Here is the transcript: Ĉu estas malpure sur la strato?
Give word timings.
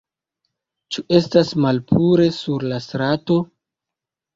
Ĉu 0.95 1.03
estas 1.19 1.53
malpure 1.67 2.29
sur 2.41 2.69
la 2.75 2.85
strato? 2.91 3.43